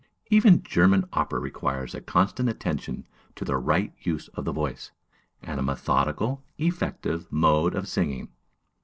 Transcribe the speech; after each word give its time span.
Even 0.31 0.63
German 0.63 1.05
opera 1.13 1.39
requires 1.39 1.93
a 1.93 2.01
constant 2.01 2.49
attention 2.49 3.05
to 3.35 3.45
the 3.45 3.55
right 3.55 3.93
use 4.01 4.29
of 4.29 4.45
the 4.45 4.51
voice, 4.51 4.89
and 5.43 5.59
a 5.59 5.61
methodical, 5.61 6.43
effective 6.57 7.31
mode 7.31 7.75
of 7.75 7.87
singing. 7.87 8.29